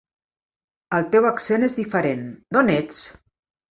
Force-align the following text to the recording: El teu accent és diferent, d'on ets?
El 0.99 1.05
teu 1.17 1.29
accent 1.33 1.69
és 1.69 1.79
diferent, 1.83 2.27
d'on 2.55 2.77
ets? 2.81 3.09